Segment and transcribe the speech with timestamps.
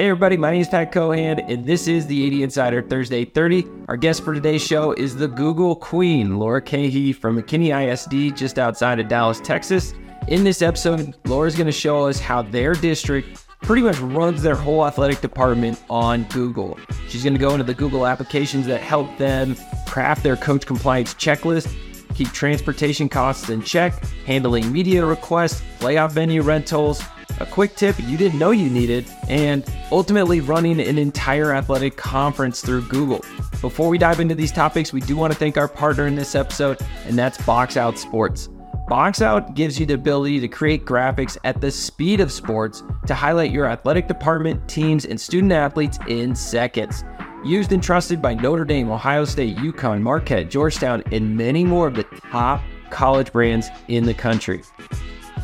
[0.00, 3.66] Hey everybody, my name is Pat Cohan, and this is the AD Insider Thursday 30.
[3.88, 8.58] Our guest for today's show is the Google Queen, Laura Keahey from McKinney ISD, just
[8.58, 9.92] outside of Dallas, Texas.
[10.28, 14.54] In this episode, Laura's going to show us how their district pretty much runs their
[14.54, 16.78] whole athletic department on Google.
[17.10, 19.54] She's going to go into the Google applications that help them
[19.86, 21.76] craft their coach compliance checklist,
[22.14, 27.02] keep transportation costs in check, handling media requests, playoff venue rentals,
[27.38, 32.60] a quick tip you didn't know you needed, and ultimately running an entire athletic conference
[32.60, 33.24] through Google.
[33.60, 36.34] Before we dive into these topics, we do want to thank our partner in this
[36.34, 38.48] episode, and that's Box Out Sports.
[38.88, 43.14] Box Out gives you the ability to create graphics at the speed of sports to
[43.14, 47.04] highlight your athletic department, teams, and student athletes in seconds.
[47.44, 51.94] Used and trusted by Notre Dame, Ohio State, UConn, Marquette, Georgetown, and many more of
[51.94, 52.02] the
[52.32, 54.62] top college brands in the country.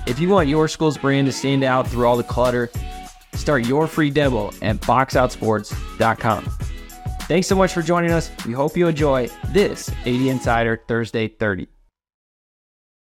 [0.06, 2.70] If you want your school's brand to stand out through all the clutter,
[3.34, 6.44] start your free demo at boxoutsports.com.
[7.22, 8.30] Thanks so much for joining us.
[8.46, 11.66] We hope you enjoy this AD Insider Thursday 30.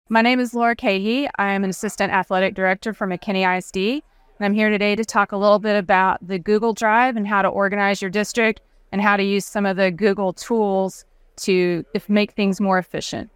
[0.09, 1.29] My name is Laura Keahey.
[1.37, 3.77] I am an assistant athletic director for McKinney ISD.
[4.39, 7.43] And I'm here today to talk a little bit about the Google Drive and how
[7.43, 8.61] to organize your district
[8.93, 11.05] and how to use some of the Google tools
[11.39, 13.31] to make things more efficient.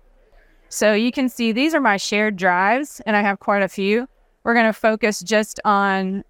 [0.69, 4.07] So you can see these are my shared drives, and I have quite a few.
[4.45, 6.25] We're going to focus just on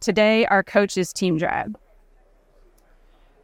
[0.00, 1.74] today our coaches team drive.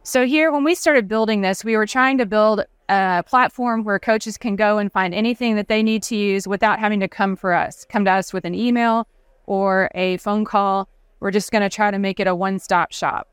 [0.03, 3.99] So here, when we started building this, we were trying to build a platform where
[3.99, 7.35] coaches can go and find anything that they need to use without having to come
[7.35, 9.07] for us, come to us with an email
[9.45, 10.89] or a phone call.
[11.19, 13.27] We're just going to try to make it a one-stop shop.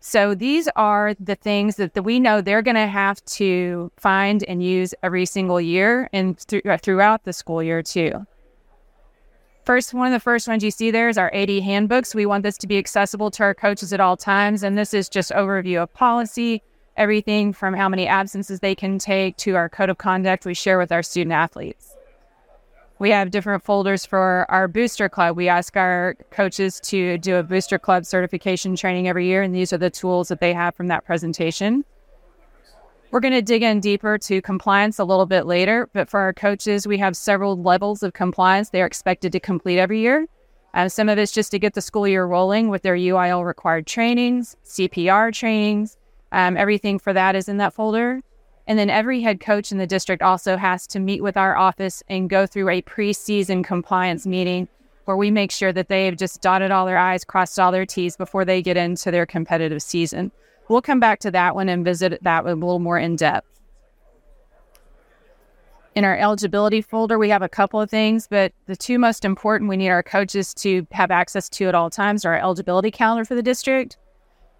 [0.00, 4.62] So these are the things that, we know they're going to have to find and
[4.62, 8.26] use every single year and th- uh, throughout the school year too.
[9.66, 12.14] First, one of the first ones you see there is our AD handbooks.
[12.14, 15.10] We want this to be accessible to our coaches at all times, and this is
[15.10, 16.62] just overview of policy,
[16.96, 20.78] everything from how many absences they can take to our code of conduct we share
[20.78, 21.94] with our student athletes.
[23.00, 25.34] We have different folders for our booster club.
[25.34, 29.72] We ask our coaches to do a booster club certification training every year, and these
[29.72, 31.86] are the tools that they have from that presentation.
[33.10, 36.34] We're going to dig in deeper to compliance a little bit later, but for our
[36.34, 40.26] coaches, we have several levels of compliance they are expected to complete every year.
[40.74, 43.86] Uh, some of it's just to get the school year rolling with their UIL required
[43.86, 45.96] trainings, CPR trainings.
[46.32, 48.20] Um, everything for that is in that folder.
[48.66, 52.02] And then every head coach in the district also has to meet with our office
[52.08, 54.68] and go through a preseason compliance meeting
[55.06, 58.16] where we make sure that they've just dotted all their I's, crossed all their T's
[58.16, 60.30] before they get into their competitive season.
[60.68, 63.48] We'll come back to that one and visit that a little more in depth.
[65.96, 69.68] In our eligibility folder, we have a couple of things, but the two most important
[69.68, 73.24] we need our coaches to have access to at all times are our eligibility calendar
[73.24, 73.96] for the district,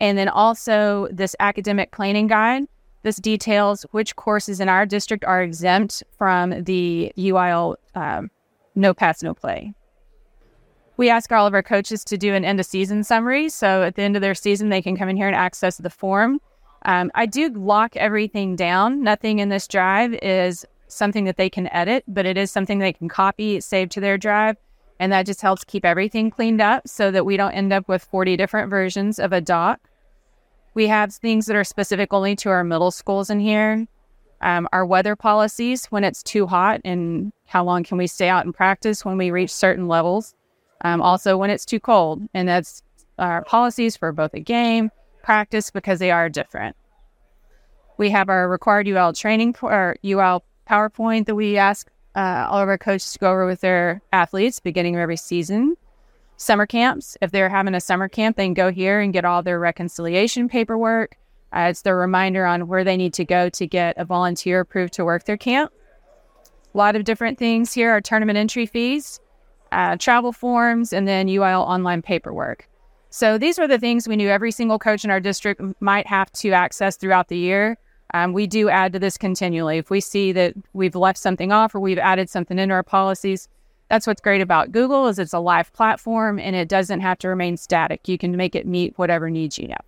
[0.00, 2.64] and then also this academic planning guide
[3.02, 8.30] this details which courses in our district are exempt from the UIL um,
[8.74, 9.74] no pass, no play.
[10.96, 13.48] We ask all of our coaches to do an end of season summary.
[13.48, 15.90] So at the end of their season, they can come in here and access the
[15.90, 16.40] form.
[16.84, 19.02] Um, I do lock everything down.
[19.02, 22.92] Nothing in this drive is something that they can edit, but it is something they
[22.92, 24.56] can copy, save to their drive.
[24.98, 28.04] And that just helps keep everything cleaned up so that we don't end up with
[28.04, 29.80] 40 different versions of a doc.
[30.80, 33.86] We have things that are specific only to our middle schools in here.
[34.40, 38.46] Um, our weather policies when it's too hot and how long can we stay out
[38.46, 40.34] and practice when we reach certain levels.
[40.80, 42.82] Um, also, when it's too cold, and that's
[43.18, 44.90] our policies for both a game,
[45.22, 46.74] practice, because they are different.
[47.98, 52.68] We have our required UIL training or UIL PowerPoint that we ask uh, all of
[52.70, 55.76] our coaches to go over with their athletes beginning of every season
[56.40, 57.18] summer camps.
[57.20, 60.48] If they're having a summer camp, they can go here and get all their reconciliation
[60.48, 61.16] paperwork.
[61.52, 64.94] Uh, it's the reminder on where they need to go to get a volunteer approved
[64.94, 65.70] to work their camp.
[66.72, 69.20] A lot of different things here are tournament entry fees,
[69.72, 72.66] uh, travel forms, and then UIL online paperwork.
[73.10, 76.32] So these are the things we knew every single coach in our district might have
[76.32, 77.76] to access throughout the year.
[78.14, 79.78] Um, we do add to this continually.
[79.78, 83.48] If we see that we've left something off or we've added something into our policies,
[83.90, 87.28] that's what's great about Google is it's a live platform and it doesn't have to
[87.28, 88.06] remain static.
[88.06, 89.84] You can make it meet whatever needs you have.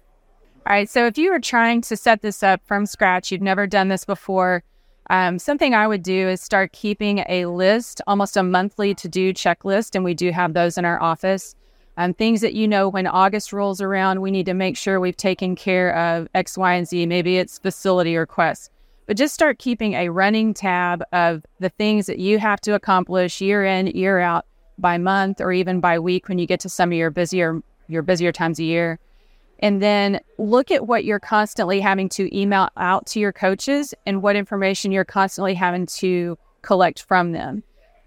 [0.66, 0.90] All right.
[0.90, 4.04] So if you are trying to set this up from scratch, you've never done this
[4.04, 4.64] before,
[5.10, 9.32] um, something I would do is start keeping a list, almost a monthly to do
[9.32, 9.94] checklist.
[9.94, 11.54] And we do have those in our office.
[11.96, 15.16] Um, things that you know when August rolls around, we need to make sure we've
[15.16, 17.06] taken care of X, Y, and Z.
[17.06, 18.70] Maybe it's facility requests
[19.12, 23.42] but just start keeping a running tab of the things that you have to accomplish
[23.42, 24.46] year in, year out
[24.78, 28.00] by month or even by week when you get to some of your busier your
[28.00, 28.98] busier times a year.
[29.58, 34.22] And then look at what you're constantly having to email out to your coaches and
[34.22, 37.62] what information you're constantly having to collect from them.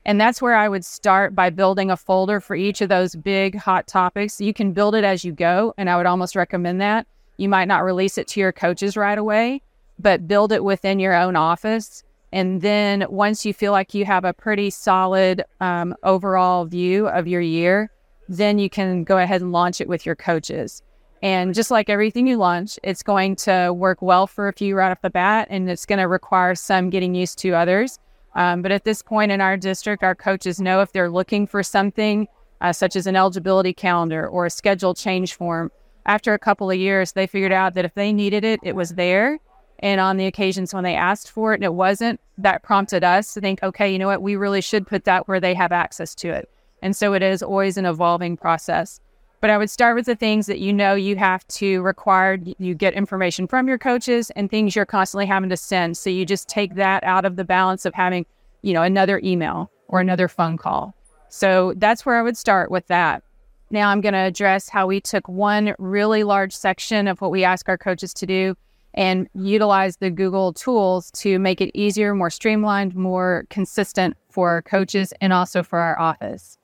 [0.05, 3.55] And that's where I would start by building a folder for each of those big
[3.55, 4.41] hot topics.
[4.41, 7.05] You can build it as you go, and I would almost recommend that.
[7.37, 9.61] You might not release it to your coaches right away,
[9.99, 12.03] but build it within your own office.
[12.31, 17.27] And then once you feel like you have a pretty solid um, overall view of
[17.27, 17.91] your year,
[18.27, 20.81] then you can go ahead and launch it with your coaches.
[21.21, 24.91] And just like everything you launch, it's going to work well for a few right
[24.91, 27.99] off the bat, and it's going to require some getting used to others.
[28.35, 31.63] Um, but at this point in our district, our coaches know if they're looking for
[31.63, 32.27] something
[32.61, 35.71] uh, such as an eligibility calendar or a schedule change form.
[36.05, 38.91] After a couple of years, they figured out that if they needed it, it was
[38.91, 39.39] there.
[39.79, 43.33] And on the occasions when they asked for it and it wasn't, that prompted us
[43.33, 46.15] to think, okay, you know what, we really should put that where they have access
[46.15, 46.49] to it.
[46.81, 48.99] And so it is always an evolving process.
[49.41, 52.39] But I would start with the things that you know you have to require.
[52.57, 55.97] You get information from your coaches and things you're constantly having to send.
[55.97, 58.25] So you just take that out of the balance of having,
[58.61, 60.95] you know, another email or another phone call.
[61.29, 63.23] So that's where I would start with that.
[63.69, 67.43] Now I'm going to address how we took one really large section of what we
[67.43, 68.55] ask our coaches to do
[68.95, 75.13] and utilize the Google tools to make it easier, more streamlined, more consistent for coaches
[75.21, 76.57] and also for our office.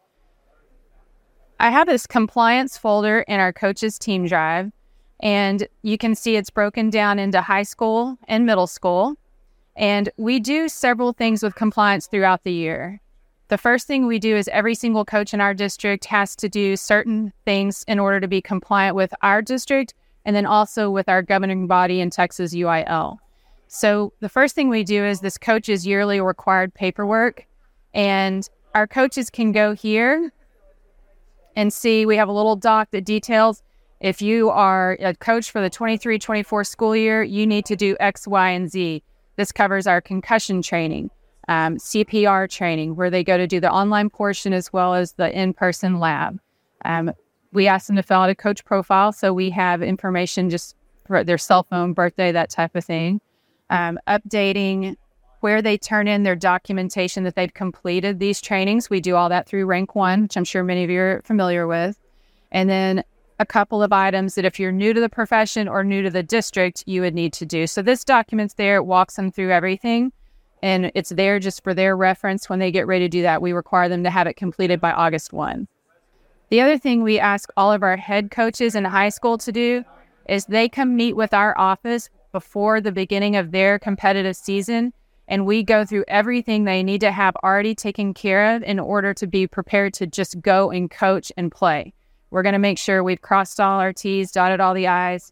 [1.60, 4.72] I have this compliance folder in our coaches team drive,
[5.22, 9.16] and you can see it's broken down into high school and middle school.
[9.76, 13.00] And we do several things with compliance throughout the year.
[13.50, 16.78] The first thing we do is every single coach in our district has to do
[16.78, 19.94] certain things in order to be compliant with our district
[20.26, 23.18] and then also with our governing body in Texas UIL.
[23.68, 27.46] So the first thing we do is this coach's yearly required paperwork.
[27.94, 30.32] And our coaches can go here
[31.56, 33.64] and see we have a little doc that details
[34.02, 37.96] if you are a coach for the 23 24 school year, you need to do
[38.00, 39.04] X, Y, and Z.
[39.36, 41.12] This covers our concussion training,
[41.48, 45.32] um, CPR training, where they go to do the online portion as well as the
[45.32, 46.40] in person lab.
[46.84, 47.12] Um,
[47.52, 50.76] we ask them to fill out a coach profile so we have information just
[51.06, 53.20] for their cell phone, birthday, that type of thing.
[53.70, 54.96] Um, updating
[55.42, 58.90] where they turn in their documentation that they've completed these trainings.
[58.90, 61.68] We do all that through Rank One, which I'm sure many of you are familiar
[61.68, 61.98] with.
[62.52, 63.04] And then
[63.40, 66.22] a couple of items that if you're new to the profession or new to the
[66.22, 67.66] district, you would need to do.
[67.66, 70.12] So this document's there, it walks them through everything.
[70.62, 72.48] And it's there just for their reference.
[72.48, 74.92] When they get ready to do that, we require them to have it completed by
[74.92, 75.68] August 1.
[76.52, 79.86] The other thing we ask all of our head coaches in high school to do
[80.28, 84.92] is they come meet with our office before the beginning of their competitive season
[85.30, 89.14] and we go through everything they need to have already taken care of in order
[89.14, 91.94] to be prepared to just go and coach and play.
[92.32, 95.32] We're going to make sure we've crossed all our T's, dotted all the I's.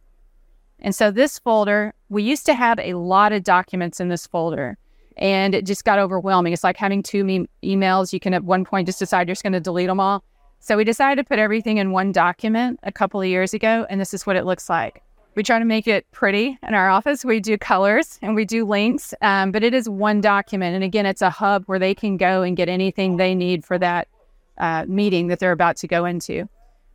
[0.79, 4.77] And so this folder, we used to have a lot of documents in this folder
[5.17, 6.53] and it just got overwhelming.
[6.53, 7.25] It's like having two
[7.61, 8.13] emails.
[8.13, 10.23] You can at one point just decide you're just going to delete them all.
[10.59, 13.99] So we decided to put everything in one document a couple of years ago, and
[13.99, 15.01] this is what it looks like.
[15.35, 17.23] We try to make it pretty in our office.
[17.23, 20.75] We do colors and we do links, um, but it is one document.
[20.75, 23.77] And again, it's a hub where they can go and get anything they need for
[23.77, 24.09] that
[24.57, 26.49] uh, meeting that they're about to go into.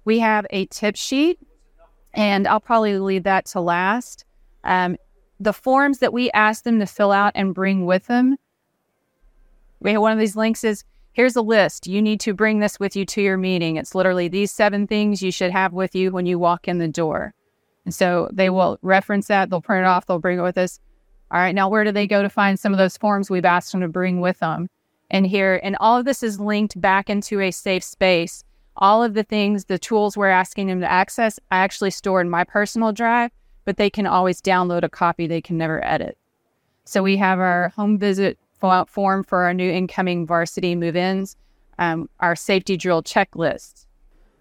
[0.05, 1.39] We have a tip sheet,
[2.13, 4.27] and I'll probably leave that to last.
[4.63, 4.99] Um,
[5.41, 8.37] the forms that we ask them to fill out and bring with them.
[9.81, 11.87] We have one of these links is here's a list.
[11.87, 13.77] You need to bring this with you to your meeting.
[13.77, 16.89] It's literally these seven things you should have with you when you walk in the
[16.89, 17.33] door.
[17.85, 20.81] And so they will reference that, they'll print it off, they'll bring it with us.
[21.31, 23.73] All right, now where do they go to find some of those forms we've asked
[23.73, 24.69] them to bring with them?
[25.11, 28.43] And here, and all of this is linked back into a safe space.
[28.77, 32.31] All of the things, the tools we're asking them to access, I actually store in
[32.31, 33.31] my personal drive,
[33.65, 36.19] but they can always download a copy they can never edit.
[36.85, 38.39] So we have our home visit
[38.89, 41.37] form for our new incoming varsity move ins,
[41.79, 43.87] um, our safety drill checklist.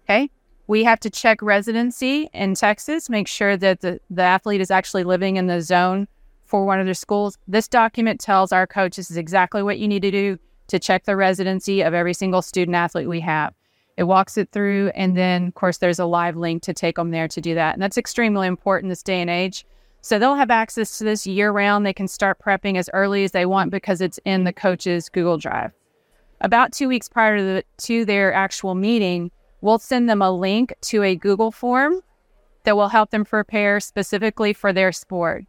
[0.04, 0.30] Okay,
[0.66, 5.04] we have to check residency in Texas, make sure that the, the athlete is actually
[5.04, 6.08] living in the zone
[6.44, 7.38] for one of their schools.
[7.48, 10.38] This document tells our coaches exactly what you need to do
[10.68, 13.54] to check the residency of every single student athlete we have.
[13.96, 17.10] It walks it through, and then, of course, there's a live link to take them
[17.10, 17.74] there to do that.
[17.74, 19.64] And that's extremely important this day and age.
[20.04, 21.86] So they'll have access to this year round.
[21.86, 25.38] They can start prepping as early as they want because it's in the coach's Google
[25.38, 25.72] Drive.
[26.40, 29.30] About two weeks prior to, the, to their actual meeting,
[29.64, 32.02] We'll send them a link to a Google form
[32.64, 35.46] that will help them prepare specifically for their sport.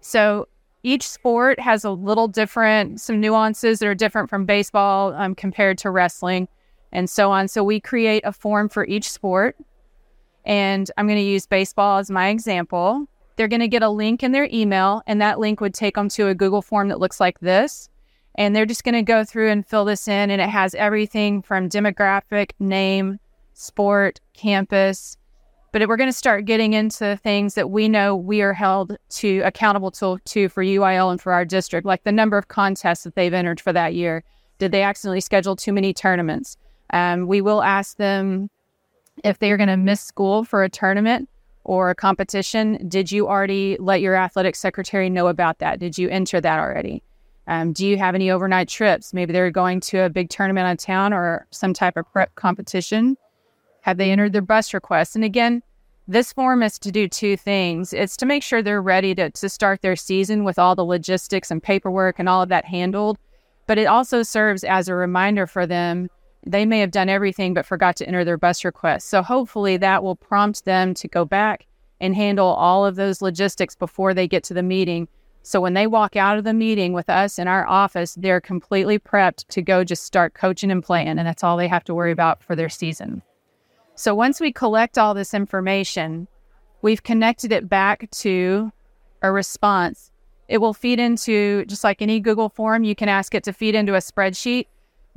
[0.00, 0.48] So
[0.82, 5.76] each sport has a little different, some nuances that are different from baseball um, compared
[5.78, 6.48] to wrestling
[6.92, 7.46] and so on.
[7.46, 9.54] So we create a form for each sport.
[10.46, 13.06] And I'm going to use baseball as my example.
[13.38, 16.08] They're going to get a link in their email, and that link would take them
[16.08, 17.88] to a Google form that looks like this.
[18.34, 21.42] And they're just going to go through and fill this in, and it has everything
[21.42, 23.20] from demographic, name,
[23.54, 25.16] sport, campus.
[25.70, 29.38] But we're going to start getting into things that we know we are held to
[29.44, 33.14] accountable to, to for UIL and for our district, like the number of contests that
[33.14, 34.24] they've entered for that year.
[34.58, 36.56] Did they accidentally schedule too many tournaments?
[36.92, 38.50] Um, we will ask them
[39.22, 41.28] if they are going to miss school for a tournament
[41.68, 42.88] or a competition.
[42.88, 45.78] Did you already let your athletic secretary know about that?
[45.78, 47.02] Did you enter that already?
[47.46, 49.12] Um, do you have any overnight trips?
[49.12, 53.18] Maybe they're going to a big tournament on town or some type of prep competition.
[53.82, 55.14] Have they entered their bus request?
[55.14, 55.62] And again,
[56.06, 57.92] this form is to do two things.
[57.92, 61.50] It's to make sure they're ready to, to start their season with all the logistics
[61.50, 63.18] and paperwork and all of that handled.
[63.66, 66.08] But it also serves as a reminder for them
[66.50, 69.08] they may have done everything but forgot to enter their bus request.
[69.08, 71.66] So hopefully that will prompt them to go back
[72.00, 75.08] and handle all of those logistics before they get to the meeting.
[75.42, 78.98] So when they walk out of the meeting with us in our office, they're completely
[78.98, 81.18] prepped to go just start coaching and playing.
[81.18, 83.22] And that's all they have to worry about for their season.
[83.94, 86.28] So once we collect all this information,
[86.82, 88.72] we've connected it back to
[89.22, 90.12] a response.
[90.48, 93.74] It will feed into, just like any Google form, you can ask it to feed
[93.74, 94.66] into a spreadsheet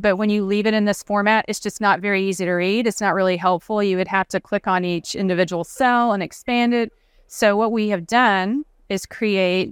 [0.02, 2.88] but when you leave it in this format, it's just not very easy to read.
[2.88, 3.84] It's not really helpful.
[3.84, 6.92] You would have to click on each individual cell and expand it.
[7.28, 9.72] So, what we have done is create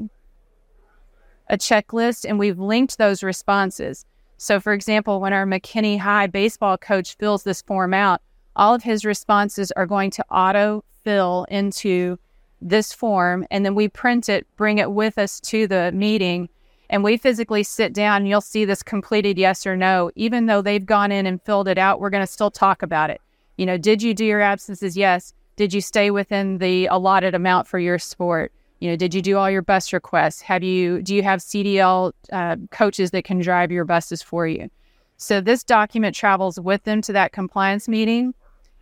[1.50, 4.06] a checklist and we've linked those responses.
[4.38, 8.22] So, for example, when our McKinney High baseball coach fills this form out,
[8.56, 12.18] all of his responses are going to auto fill into
[12.62, 13.46] this form.
[13.52, 16.50] And then we print it, bring it with us to the meeting
[16.90, 20.12] and we physically sit down you'll see this completed yes or no.
[20.16, 23.10] Even though they've gone in and filled it out, we're going to still talk about
[23.10, 23.22] it.
[23.58, 24.98] You know, did you do your absences?
[24.98, 25.34] Yes.
[25.56, 28.52] Did you stay within the allotted amount for your sport?
[28.80, 30.42] You know, did you do all your bus requests?
[30.42, 34.70] Have you do you have CDL uh, coaches that can drive your buses for you?
[35.18, 38.34] So this document travels with them to that compliance meeting.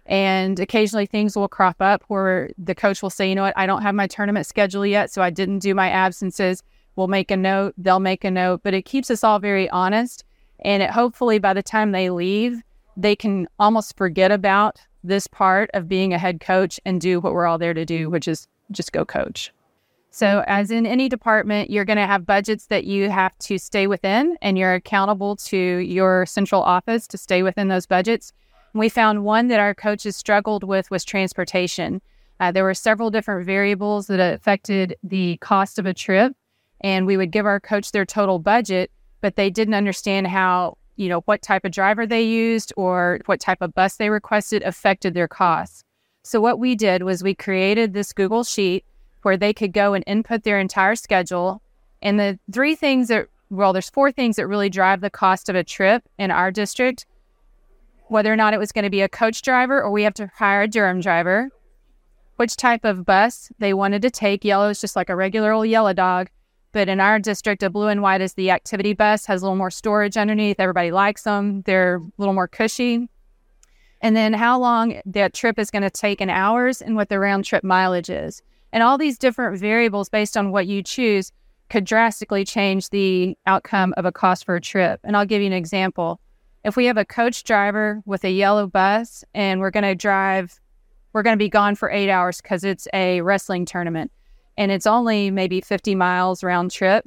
[0.06, 3.66] And occasionally things will crop up where the coach will say, you know what, I
[3.66, 6.64] don't have my tournament schedule yet, so I didn't do my absences
[6.98, 10.26] We'll make a note, they'll make a note, but it keeps us all very honest.
[10.66, 12.62] And it hopefully by the time they leave,
[12.98, 17.34] they can almost forget about this part of being a head coach and do what
[17.34, 19.54] we're all there to do, which is just go coach.
[20.10, 23.86] So, as in any department, you're going to have budgets that you have to stay
[23.86, 28.34] within, and you're accountable to your central office to stay within those budgets.
[28.74, 32.02] We found one that our coaches struggled with was transportation.
[32.40, 36.34] Uh, there were several different variables that affected the cost of a trip
[36.82, 38.92] and we would give our coach their total budget,
[39.22, 43.40] but they didn't understand how, you know, what type of driver they used or what
[43.40, 45.84] type of bus they requested affected their costs.
[46.24, 48.86] So what we did was we created this Google sheet
[49.22, 51.62] where they could go and input their entire schedule.
[52.02, 55.56] And the three things that, well, there's four things that really drive the cost of
[55.56, 57.06] a trip in our district
[58.10, 60.32] whether or not it was going to be a coach driver or we have to
[60.36, 61.50] hire a Durham driver,
[62.38, 64.46] which type of bus they wanted to take.
[64.46, 66.30] Yellow is just like a regular old yellow dog.
[66.78, 69.58] But in our district, a blue and white is the activity bus, has a little
[69.58, 70.60] more storage underneath.
[70.60, 71.64] Everybody likes them.
[71.64, 73.10] They're a little more cushy.
[74.00, 77.18] And then how long that trip is going to take in hours and what the
[77.18, 78.44] round trip mileage is.
[78.72, 81.32] And all these different variables based on what you choose
[81.72, 85.00] could drastically change the outcome of a cost for a trip.
[85.04, 86.22] And I'll give you an example.
[86.64, 90.60] If we have a coach driver with a yellow bus and we're going to drive,
[91.14, 94.12] we're going to be gone for eight hours because it's a wrestling tournament
[94.58, 97.06] and it's only maybe 50 miles round trip,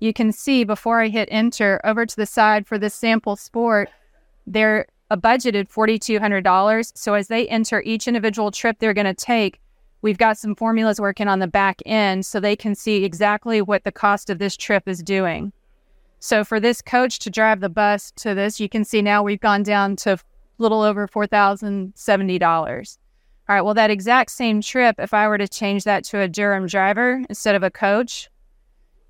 [0.00, 3.90] you can see before I hit enter over to the side for this sample sport,
[4.46, 6.92] they're a budgeted $4,200.
[6.94, 9.60] So as they enter each individual trip they're going to take,
[10.02, 13.84] we've got some formulas working on the back end so they can see exactly what
[13.84, 15.52] the cost of this trip is doing.
[16.20, 19.40] So for this coach to drive the bus to this, you can see now we've
[19.40, 20.18] gone down to a
[20.58, 22.98] little over $4,070.
[23.50, 26.28] All right, well, that exact same trip, if I were to change that to a
[26.28, 28.30] Durham driver instead of a coach,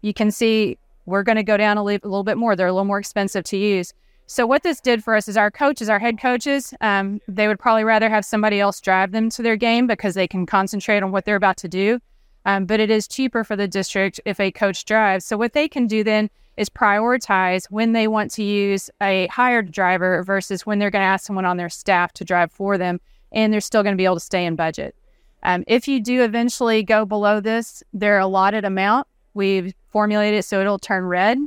[0.00, 2.56] you can see we're going to go down a, li- a, little bit more.
[2.56, 3.92] They're a little more expensive to use.
[4.26, 7.59] So, what this did for us is our coaches, our head coaches, um, they would
[7.59, 11.12] probably rather have somebody else drive them to their game because they can concentrate on
[11.12, 12.00] what they're about to do.
[12.47, 15.26] Um, but it is cheaper for the district if a coach drives.
[15.26, 19.70] So, what they can do then is prioritize when they want to use a hired
[19.70, 23.00] driver versus when they're going to ask someone on their staff to drive for them
[23.32, 24.94] and they're still going to be able to stay in budget.
[25.42, 30.60] Um, if you do eventually go below this, their allotted amount, we've formulated it so
[30.60, 31.38] it'll turn red.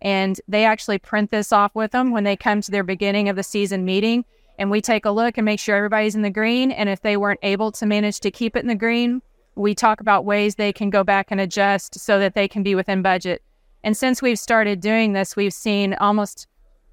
[0.00, 3.36] And they actually print this off with them when they come to their beginning of
[3.36, 4.24] the season meeting.
[4.58, 6.70] And we take a look and make sure everybody's in the green.
[6.70, 9.22] And if they weren't able to manage to keep it in the green,
[9.56, 12.74] we talk about ways they can go back and adjust so that they can be
[12.74, 13.42] within budget.
[13.82, 16.46] And since we've started doing this, we've seen almost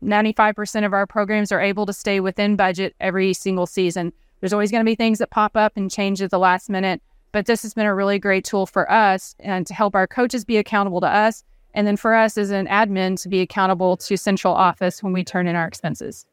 [0.03, 4.13] 95% of our programs are able to stay within budget every single season.
[4.41, 7.01] There's always going to be things that pop up and change at the last minute,
[7.31, 10.43] but this has been a really great tool for us and to help our coaches
[10.43, 11.43] be accountable to us.
[11.74, 15.24] And then for us as an admin to be accountable to central office when we
[15.24, 16.25] turn in our expenses.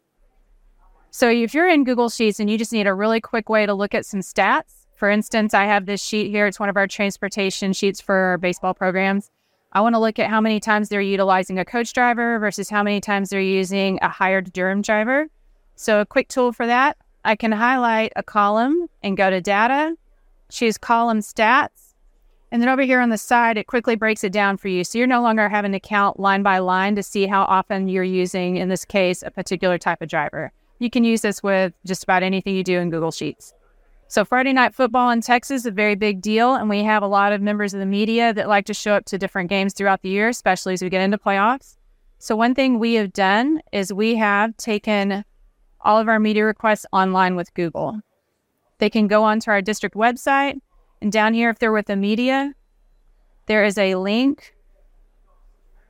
[1.10, 3.74] So if you're in Google Sheets and you just need a really quick way to
[3.74, 6.46] look at some stats, for instance, I have this sheet here.
[6.46, 9.30] It's one of our transportation sheets for our baseball programs.
[9.72, 12.82] I want to look at how many times they're utilizing a coach driver versus how
[12.82, 15.28] many times they're using a hired Durham driver.
[15.76, 16.96] So, a quick tool for that,
[17.28, 19.94] I can highlight a column and go to data,
[20.50, 21.92] choose column stats,
[22.50, 24.82] and then over here on the side, it quickly breaks it down for you.
[24.82, 28.02] So, you're no longer having to count line by line to see how often you're
[28.02, 30.52] using, in this case, a particular type of driver.
[30.78, 33.52] You can use this with just about anything you do in Google Sheets.
[34.06, 37.06] So Friday night football in Texas is a very big deal, and we have a
[37.06, 40.00] lot of members of the media that like to show up to different games throughout
[40.00, 41.76] the year, especially as we get into playoffs.
[42.18, 45.26] So one thing we have done is we have taken
[45.80, 48.00] all of our media requests online with Google.
[48.78, 50.60] They can go onto our district website,
[51.00, 52.54] and down here, if they're with the media,
[53.46, 54.54] there is a link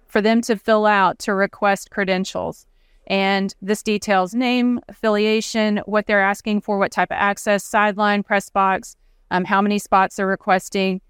[0.06, 2.66] for them to fill out to request credentials.
[3.06, 8.50] And this details name, affiliation, what they're asking for, what type of access, sideline, press
[8.50, 8.96] box,
[9.30, 11.00] um, how many spots they're requesting.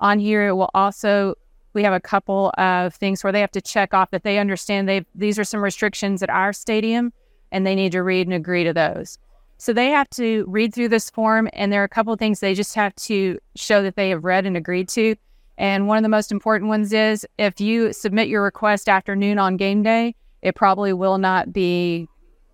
[0.00, 1.34] On here, it will also
[1.72, 4.88] we have a couple of things where they have to check off that they understand
[4.88, 7.12] they these are some restrictions at our stadium,
[7.56, 9.18] and they need to read and agree to those.
[9.56, 12.40] So they have to read through this form, and there are a couple of things
[12.40, 15.16] they just have to show that they have read and agreed to.
[15.56, 19.38] And one of the most important ones is if you submit your request after noon
[19.38, 22.06] on game day, it probably will not be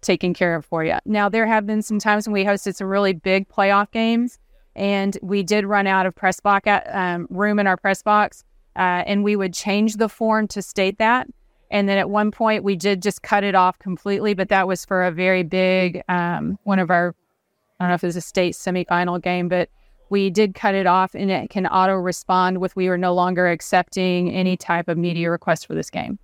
[0.02, 0.98] taken care of for you.
[1.04, 4.38] Now, there have been some times when we hosted some really big playoff games,
[4.76, 8.44] and we did run out of press box um, room in our press box,
[8.76, 11.26] uh, and we would change the form to state that.
[11.72, 14.84] And then at one point, we did just cut it off completely, but that was
[14.84, 17.16] for a very big um, one of our,
[17.80, 19.70] I don't know if it was a state semifinal game, but
[20.10, 23.48] we did cut it off, and it can auto respond with we are no longer
[23.48, 26.18] accepting any type of media request for this game.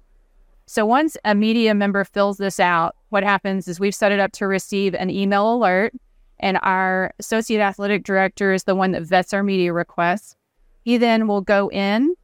[0.67, 4.33] So once a media member fills this out, what happens is we've set it up
[4.33, 5.95] to receive an email alert,
[6.39, 10.37] and our associate athletic director is the one that vets our media requests.
[10.85, 12.15] He then will go in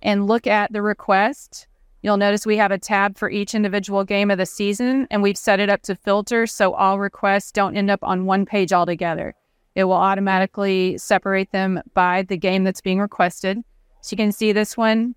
[0.00, 1.67] and look at the request.
[2.02, 5.36] You'll notice we have a tab for each individual game of the season, and we've
[5.36, 9.34] set it up to filter so all requests don't end up on one page altogether.
[9.74, 13.58] It will automatically separate them by the game that's being requested.
[14.00, 15.14] So you can see this one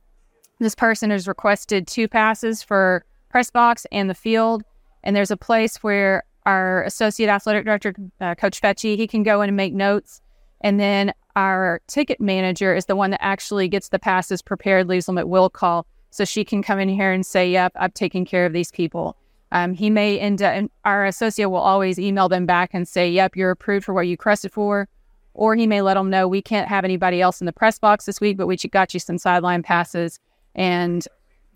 [0.62, 4.63] this person has requested two passes for press box and the field,
[5.04, 9.41] and there's a place where our associate athletic director, uh, Coach Fetchy, he can go
[9.41, 10.22] in and make notes,
[10.62, 15.08] and then our ticket manager is the one that actually gets the passes prepared, leaves
[15.08, 18.26] them at will call, so she can come in here and say, "Yep, I'm taking
[18.26, 19.17] care of these people."
[19.52, 23.10] Um, he may end up, and our associate will always email them back and say,
[23.10, 24.88] "Yep, you're approved for what you requested for."
[25.34, 28.06] Or he may let them know we can't have anybody else in the press box
[28.06, 30.19] this week, but we got you some sideline passes
[30.56, 31.08] and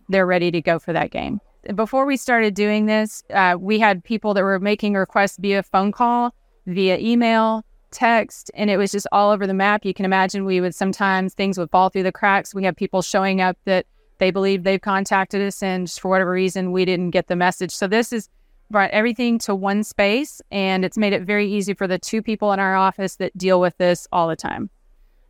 [0.09, 1.41] they're ready to go for that game.
[1.73, 5.91] Before we started doing this, uh, we had people that were making requests via phone
[5.91, 6.33] call,
[6.67, 9.83] via email, text, and it was just all over the map.
[9.83, 12.53] You can imagine we would sometimes things would fall through the cracks.
[12.53, 16.71] We have people showing up that they believe they've contacted us, and for whatever reason,
[16.71, 17.71] we didn't get the message.
[17.71, 18.29] So this has
[18.71, 22.51] brought everything to one space, and it's made it very easy for the two people
[22.51, 24.69] in our office that deal with this all the time.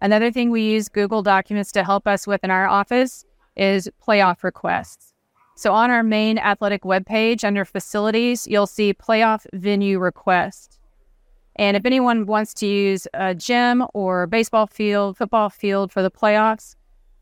[0.02, 4.44] Another thing we use Google Documents to help us with in our office is playoff
[4.44, 5.14] requests.
[5.56, 10.80] So on our main athletic webpage under facilities, you'll see playoff venue request.
[11.56, 16.12] And if anyone wants to use a gym or baseball field, football field for the
[16.12, 16.76] playoffs,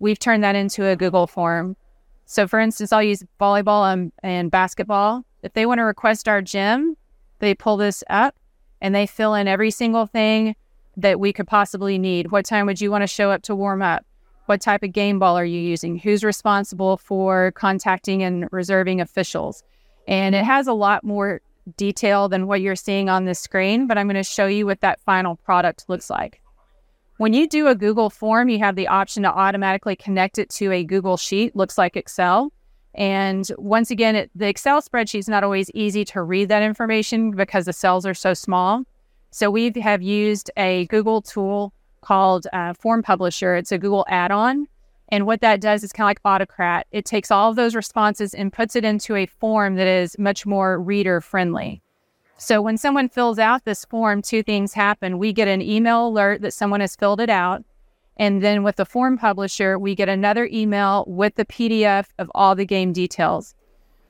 [0.04, 1.78] we've turned that into a Google form.
[2.26, 5.26] So for instance, I'll use volleyball and, and basketball.
[5.44, 6.98] If they want to request our gym,
[7.40, 8.36] they pull this up
[8.82, 10.58] and they fill in every single thing
[10.98, 12.32] that we could possibly need.
[12.32, 14.06] What time would you want to show up to warm up?
[14.48, 15.98] What type of game ball are you using?
[15.98, 19.64] Who's responsible for contacting and reserving officials?
[20.06, 21.40] And it has a lot more
[21.78, 24.82] detail than what you're seeing on the screen, but I'm going to show you what
[24.82, 26.43] that final product looks like.
[27.24, 30.74] When you do a Google form, you have the option to automatically connect it to
[30.74, 32.52] a Google Sheet, looks like Excel.
[32.96, 37.32] And once again, it, the Excel spreadsheet is not always easy to read that information
[37.32, 38.84] because the cells are so small.
[39.32, 43.56] So we have used a Google tool called uh, Form Publisher.
[43.56, 44.68] It's a Google add on.
[45.08, 46.88] And what that does is kind of like Autocrat.
[46.92, 50.46] It takes all of those responses and puts it into a form that is much
[50.46, 51.82] more reader friendly.
[52.38, 55.18] So when someone fills out this form, two things happen.
[55.18, 57.64] We get an email alert that someone has filled it out.
[58.18, 62.56] And then with the form publisher, we get another email with the PDF of all
[62.56, 63.56] the game details.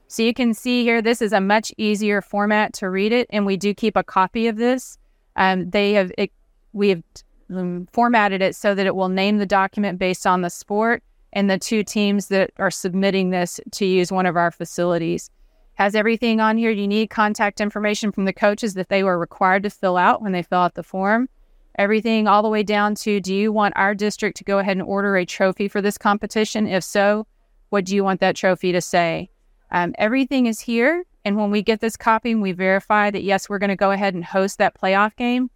[0.08, 3.28] So you can see here, this is a much easier format to read it.
[3.30, 4.98] And we do keep a copy of this.
[5.36, 6.32] Um, they have, it,
[6.74, 7.04] we have
[7.50, 11.50] um, formatted it so that it will name the document based on the sport and
[11.50, 15.30] the two teams that are submitting this to use one of our facilities
[15.76, 16.72] has everything on here.
[16.72, 20.32] You need contact information from the coaches that they were required to fill out when
[20.32, 21.30] they fill out the form.
[21.78, 24.86] Everything all the way down to do you want our district to go ahead and
[24.86, 26.68] order a trophy for this competition?
[26.68, 27.26] If so
[27.70, 29.30] what do you want that trophy to say?
[29.72, 33.50] Um, everything is here and when we get this copy and we verify that yes
[33.50, 35.50] we're going to go ahead and host that playoff game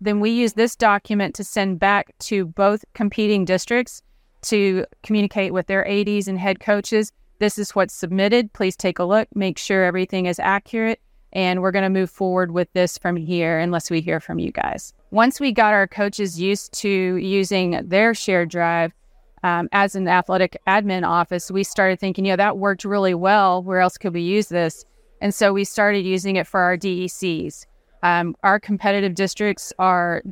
[0.00, 4.02] then we use this document to send back to both competing districts
[4.42, 8.52] to communicate with their ADs and head coaches this is what's submitted.
[8.52, 11.00] Please take a look, make sure everything is accurate,
[11.32, 14.52] and we're going to move forward with this from here unless we hear from you
[14.52, 14.92] guys.
[15.10, 18.92] Once we got our coaches used to using their shared drive,
[19.42, 23.62] um, as an athletic admin office, we started thinking, you know, that worked really well.
[23.62, 24.86] Where else could we use this?
[25.20, 27.66] And so we started using it for our DECs.
[28.02, 30.22] Um, our competitive districts are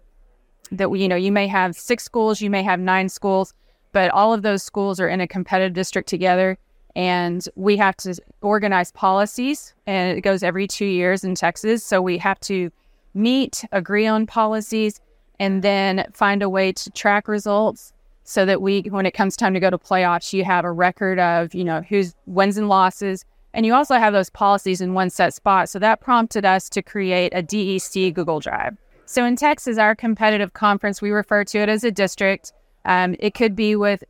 [0.70, 3.52] that we, you know, you may have six schools, you may have nine schools,
[3.92, 6.56] but all of those schools are in a competitive district together
[6.94, 11.84] and we have to organize policies and it goes every two years in texas.
[11.84, 12.70] So we have to
[13.14, 15.00] meet agree on policies
[15.38, 17.92] and then find a way to track results
[18.24, 21.18] so that we when it comes time to go to playoffs you have a record
[21.18, 23.24] of you know who's wins and losses.
[23.54, 25.68] And you also have those policies in one set spot.
[25.68, 28.76] So that prompted us to create a dec google drive.
[29.06, 32.52] So in texas our competitive conference we refer to it as a district.
[32.84, 34.02] Um, it could be with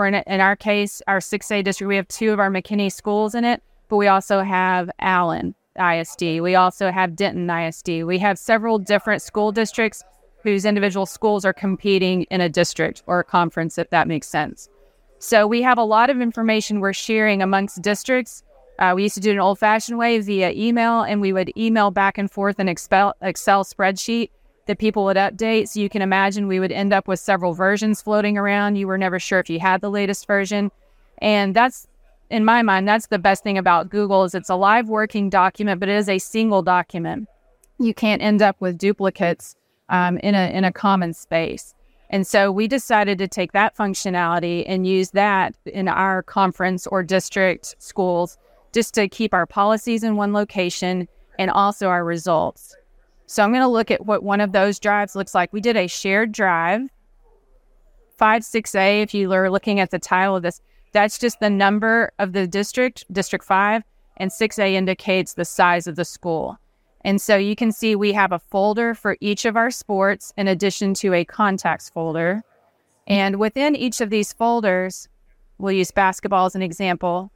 [0.00, 3.34] for in, in our case, our 6A district, we have two of our McKinney schools
[3.34, 6.40] in it, but we also have Allen ISD.
[6.40, 8.04] We also have Denton ISD.
[8.06, 10.02] We have several different school districts
[10.42, 14.70] whose individual schools are competing in a district or a conference, if that makes sense.
[15.18, 18.42] So we have a lot of information we're sharing amongst districts.
[18.78, 21.52] Uh, we used to do it an old fashioned way via email, and we would
[21.58, 24.30] email back and forth an Excel, Excel spreadsheet
[24.70, 25.68] that people would update.
[25.68, 28.76] So you can imagine we would end up with several versions floating around.
[28.76, 30.70] You were never sure if you had the latest version.
[31.18, 31.88] And that's,
[32.30, 35.80] in my mind, that's the best thing about Google is it's a live working document,
[35.80, 37.28] but it is a single document.
[37.80, 39.56] You can't end up with duplicates
[39.88, 41.74] um, in a in a common space.
[42.08, 47.02] And so we decided to take that functionality and use that in our conference or
[47.02, 48.38] district schools
[48.72, 51.08] just to keep our policies in one location
[51.40, 52.76] and also our results.
[53.30, 55.52] So I'm going to look at what one of those drives looks like.
[55.52, 56.80] We did a shared drive,
[58.16, 59.02] 5 6A.
[59.04, 62.48] If you are looking at the title of this, that's just the number of the
[62.48, 63.84] district, District 5,
[64.16, 66.58] and 6A indicates the size of the school.
[67.02, 70.48] And so you can see we have a folder for each of our sports in
[70.48, 72.42] addition to a contacts folder.
[73.06, 75.08] And within each of these folders,
[75.58, 77.30] we'll use basketball as an example.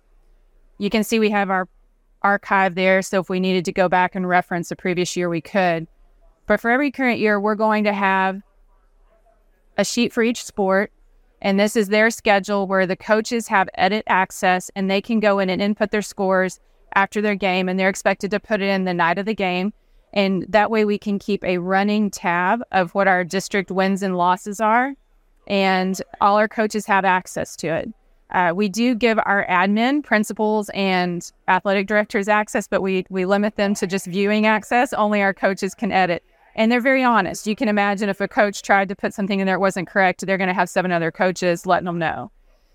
[0.79, 1.69] You can see we have our
[2.25, 3.03] archive there.
[3.03, 5.87] So if we needed to go back and reference a previous year, we could.
[6.47, 8.41] But for every current year, we're going to have
[9.77, 10.91] a sheet for each sport.
[11.43, 15.39] And this is their schedule where the coaches have edit access and they can go
[15.39, 16.59] in and input their scores
[16.95, 17.69] after their game.
[17.69, 19.73] And they're expected to put it in the night of the game.
[20.13, 24.17] And that way we can keep a running tab of what our district wins and
[24.17, 24.95] losses are.
[25.47, 27.93] And all our coaches have access to it.
[28.31, 33.57] Uh, we do give our admin, principals, and athletic directors access, but we we limit
[33.57, 34.93] them to just viewing access.
[34.93, 36.25] Only our coaches can edit,
[36.57, 37.47] and they're very honest.
[37.47, 40.27] You can imagine if a coach tried to put something in there that wasn't correct,
[40.27, 42.31] they're going to have seven other coaches letting them know.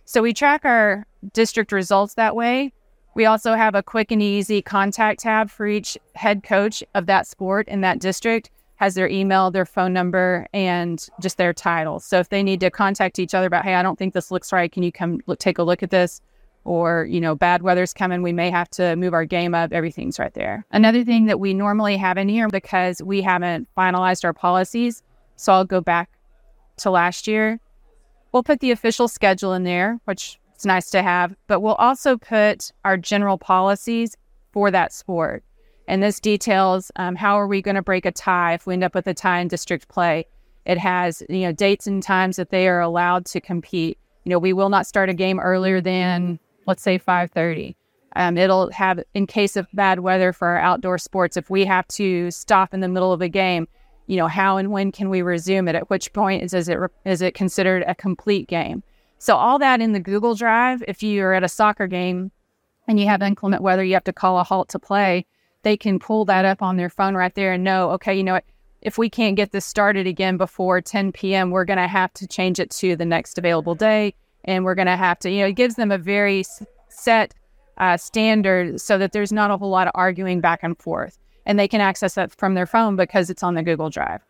[0.06, 2.74] So we track our district results that way.
[3.16, 7.28] We also have a quick and easy contact tab for each head coach of that
[7.28, 12.00] sport in that district has their email, their phone number, and just their title.
[12.00, 14.54] So if they need to contact each other about, hey, I don't think this looks
[14.54, 16.22] right, can you come look, take a look at this?
[16.64, 19.74] Or, you know, bad weather's coming, we may have to move our game up.
[19.74, 20.66] Everything's right there.
[20.72, 25.04] Another thing that we normally have in here because we haven't finalized our policies,
[25.36, 26.10] so I'll go back
[26.78, 27.60] to last year.
[28.32, 32.16] We'll put the official schedule in there, which is nice to have, but we'll also
[32.18, 34.16] put our general policies
[34.54, 35.44] for that sport.
[35.90, 38.84] And this details um, how are we going to break a tie if we end
[38.84, 40.28] up with a tie in district play.
[40.64, 43.98] It has you know dates and times that they are allowed to compete.
[44.24, 47.76] You know, we will not start a game earlier than let's say 5:30.
[48.16, 51.36] Um, it'll have in case of bad weather for our outdoor sports.
[51.36, 53.68] If we have to stop in the middle of a game,
[54.06, 55.74] you know, how and when can we resume it?
[55.74, 58.84] At which point is, is it is it considered a complete game?
[59.18, 60.84] So all that in the Google Drive.
[60.88, 62.32] If you are at a soccer game
[62.88, 65.26] and you have inclement weather, you have to call a halt to play
[65.64, 68.34] they can pull that up on their phone right there and know, okay, you know
[68.34, 68.46] what?
[68.82, 72.28] If we can't get this started again before 10 p.m., we're going to have to
[72.28, 74.14] change it to the next available day.
[74.46, 76.46] And we're going to have to, you know, it gives them a very
[76.88, 77.34] set
[77.78, 81.20] uh, standard so that there's not a whole lot of arguing back and forth.
[81.46, 84.22] And they can access that from their phone because it's on the Google Drive.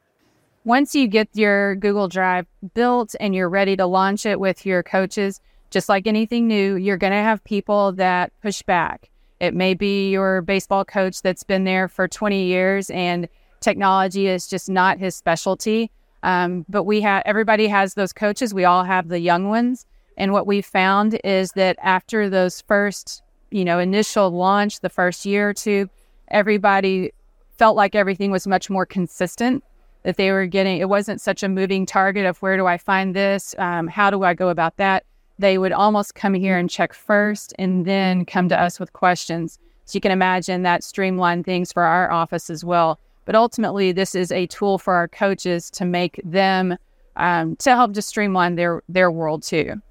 [0.65, 4.81] Once you get your Google Drive built and you're ready to launch it with your
[4.81, 9.09] coaches, just like anything new, you're going to have people that push back.
[9.39, 13.28] It may be your baseball coach that's been there for 20 years and
[13.62, 15.91] technology is just not his specialty.
[16.23, 18.54] Um, but we have everybody has those coaches.
[18.54, 19.86] We all have the young ones.
[20.17, 25.25] And what we found is that after those first, you know, initial launch, the first
[25.25, 25.89] year or two,
[26.28, 27.13] everybody
[27.58, 29.63] felt like everything was much more consistent.
[30.04, 33.13] That they were getting, it wasn't such a moving target of where do I find
[33.13, 33.54] this?
[33.58, 35.04] Um, how do I go about that?
[35.39, 39.58] They would almost come here and check first and then come to us with questions.
[39.86, 42.99] So you can imagine that streamlined things for our office as well.
[43.25, 46.78] But ultimately, this is a tool for our coaches to make them
[47.15, 49.82] um, to help just streamline their their world too.